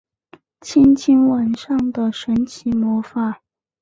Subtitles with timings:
[0.61, 3.43] 轻轻吻上的神奇魔法